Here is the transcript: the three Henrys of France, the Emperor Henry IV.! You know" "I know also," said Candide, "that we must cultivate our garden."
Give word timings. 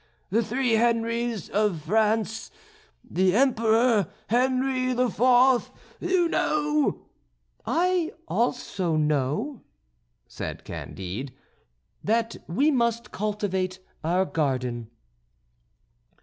the 0.31 0.41
three 0.43 0.71
Henrys 0.71 1.47
of 1.51 1.81
France, 1.83 2.49
the 3.07 3.35
Emperor 3.35 4.07
Henry 4.29 4.89
IV.! 4.93 5.69
You 5.99 6.27
know" 6.27 7.01
"I 7.83 8.05
know 8.05 8.13
also," 8.27 9.61
said 10.27 10.63
Candide, 10.63 11.33
"that 12.03 12.37
we 12.47 12.71
must 12.71 13.11
cultivate 13.11 13.77
our 14.03 14.25
garden." 14.25 14.89